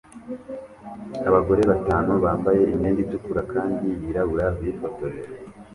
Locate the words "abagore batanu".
1.29-2.11